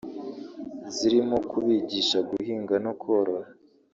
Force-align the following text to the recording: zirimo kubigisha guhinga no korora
zirimo 0.95 1.37
kubigisha 1.49 2.17
guhinga 2.29 2.75
no 2.85 2.91
korora 3.01 3.49